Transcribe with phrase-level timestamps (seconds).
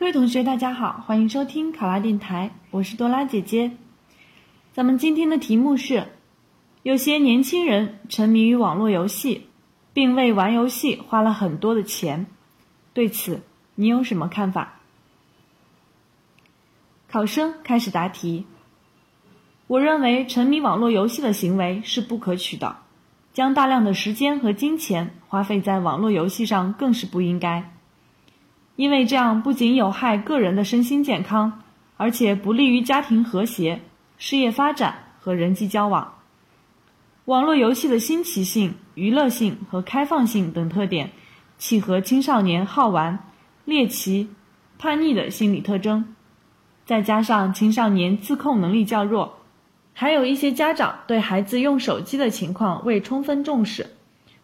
[0.00, 3.72] 各位同学，大家好，欢迎收听考拉电台，我是多拉姐姐。
[4.72, 6.06] 咱们今天的题目是：
[6.82, 9.48] 有些年轻人沉迷于网络游戏，
[9.92, 12.24] 并为玩游戏花了很多的钱，
[12.94, 13.42] 对此
[13.74, 14.80] 你有什么看法？
[17.06, 18.46] 考生开始答题。
[19.66, 22.78] 我认为沉迷网络游戏的行为是不可取的，
[23.34, 27.70] 将大量的时间和金钱花费在网络游戏上更是不应该。
[28.80, 31.64] 因为这样不仅有害个人的身心健康，
[31.98, 33.82] 而且不利于家庭和谐、
[34.16, 36.14] 事业发展和人际交往。
[37.26, 41.10] 网络游戏的新奇性、娱乐性和开放性等特点，
[41.58, 43.18] 契合青少年好玩、
[43.66, 44.30] 猎奇、
[44.78, 46.14] 叛逆的心理特征。
[46.86, 49.40] 再加上青少年自控能力较弱，
[49.92, 53.90] 还有一些家长对孩子用手机的情况未充分重视。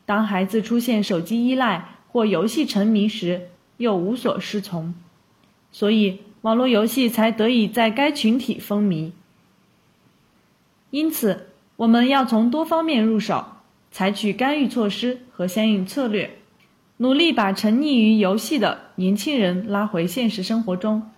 [0.04, 4.94] 当孩子出现手机依赖或游戏沉迷时，又无所适从，
[5.70, 9.12] 所以网络游戏才得以在该群体风靡。
[10.90, 13.44] 因此，我们要从多方面入手，
[13.90, 16.38] 采取干预措施和相应策略，
[16.98, 21.10] 努力把沉溺于游戏的年轻人拉回现实生活中，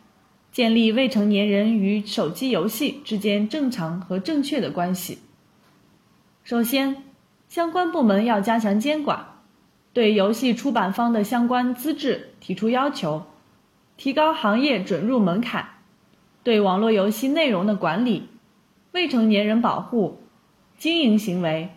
[0.51, 5.19] 建立未成年人与手机游戏之间正常和正确的关系。
[6.43, 7.05] 首先，
[7.49, 9.38] 相关部门要加强监管。
[9.99, 13.25] 对游戏出版方的相关资质提出要求，
[13.97, 15.71] 提高行业准入门槛，
[16.45, 18.29] 对网络游戏内容的管理、
[18.93, 20.21] 未成年人保护、
[20.77, 21.71] 经营行为、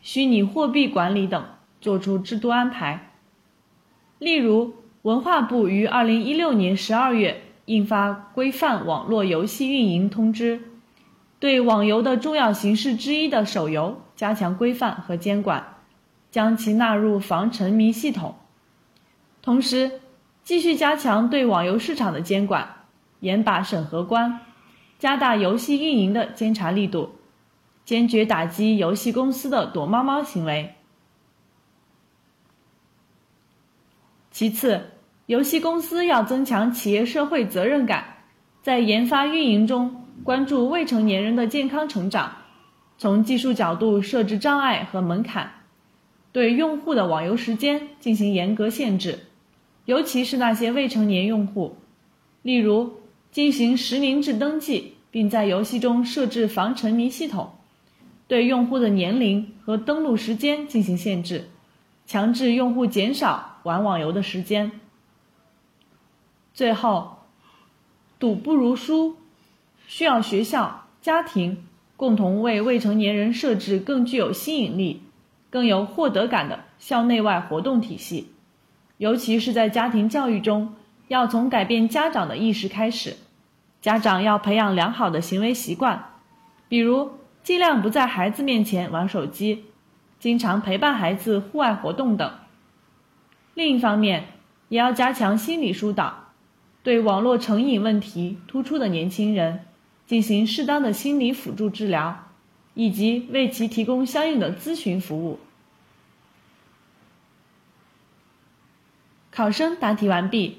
[0.00, 1.44] 虚拟货币管理等
[1.80, 3.12] 作出制度安排。
[4.18, 10.58] 例如，文化部于二零一六年十二月印发《规范网络游戏运营通知》，
[11.38, 15.71] 对网游的重要形式之一的手游加强规范和监管。
[16.32, 18.34] 将其纳入防沉迷系统，
[19.42, 20.00] 同时
[20.42, 22.86] 继续加强对网游市场的监管，
[23.20, 24.40] 严把审核关，
[24.98, 27.16] 加大游戏运营的监察力度，
[27.84, 30.74] 坚决打击游戏公司的躲猫猫行为。
[34.30, 34.88] 其次，
[35.26, 38.04] 游戏公司要增强企业社会责任感，
[38.62, 42.32] 在研发运营中关注未成年人的健康成长，
[42.96, 45.61] 从技术角度设置障碍和门槛。
[46.32, 49.20] 对用户的网游时间进行严格限制，
[49.84, 51.76] 尤其是那些未成年用户，
[52.40, 52.94] 例如
[53.30, 57.52] 进行实名制登记，并在游戏中设置防沉迷系统，
[58.26, 61.50] 对用户的年龄和登录时间进行限制，
[62.06, 64.72] 强制用户减少玩网游的时间。
[66.54, 67.18] 最后，
[68.18, 69.16] 赌不如输，
[69.86, 71.64] 需要学校、家庭
[71.96, 75.02] 共同为未成年人设置更具有吸引力。
[75.52, 78.32] 更有获得感的校内外活动体系，
[78.96, 80.74] 尤其是在家庭教育中，
[81.08, 83.18] 要从改变家长的意识开始。
[83.82, 86.06] 家长要培养良好的行为习惯，
[86.70, 87.10] 比如
[87.42, 89.66] 尽量不在孩子面前玩手机，
[90.18, 92.32] 经常陪伴孩子户外活动等。
[93.52, 94.28] 另一方面，
[94.70, 96.28] 也要加强心理疏导，
[96.82, 99.66] 对网络成瘾问题突出的年轻人
[100.06, 102.31] 进行适当的心理辅助治疗。
[102.74, 105.38] 以及为其提供相应的咨询服务。
[109.30, 110.58] 考生答题完毕。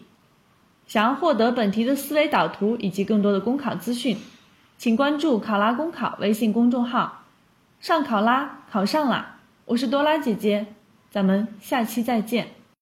[0.85, 4.17] 想要获得本题的思维导图以及更多的公考资讯，
[4.77, 7.23] 请关注“考拉公考”微信公众号。
[7.79, 9.39] 上考拉，考上啦！
[9.65, 10.67] 我是多拉姐姐，
[11.09, 12.49] 咱们下期再见。